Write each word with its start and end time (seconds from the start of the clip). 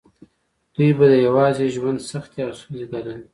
دوی 0.75 0.89
به 0.97 1.05
د 1.13 1.15
یوازې 1.27 1.65
ژوند 1.75 1.99
سختې 2.11 2.39
او 2.45 2.51
ستونزې 2.59 2.85
ګاللې. 2.91 3.15